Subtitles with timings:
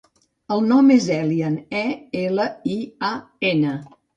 [0.55, 1.85] El nom és Elian: e,
[2.25, 2.81] ela, i,
[3.15, 3.17] a,
[3.55, 3.79] ena.